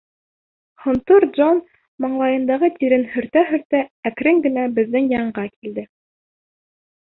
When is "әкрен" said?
4.13-4.43